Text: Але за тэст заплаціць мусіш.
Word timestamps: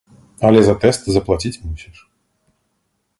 Але 0.47 0.63
за 0.67 0.73
тэст 0.85 1.03
заплаціць 1.17 1.53
мусіш. 1.65 1.97